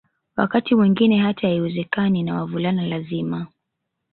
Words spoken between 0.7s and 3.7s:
mwingine hata haiwezekani na wavulana lazima